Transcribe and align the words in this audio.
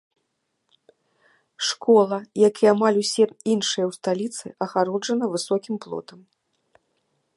Школа, 1.67 2.17
як 2.47 2.55
і 2.67 2.69
амаль 2.73 2.97
ўсе 3.03 3.23
іншыя 3.53 3.85
ў 3.87 3.91
сталіцы, 3.99 4.45
агароджаная 4.67 5.29
высокім 5.35 5.75
плотам. 5.85 6.19